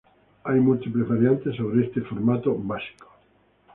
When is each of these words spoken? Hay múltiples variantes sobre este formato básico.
Hay 0.45 0.59
múltiples 0.59 1.07
variantes 1.07 1.55
sobre 1.55 1.85
este 1.85 2.01
formato 2.01 2.55
básico. 2.57 3.07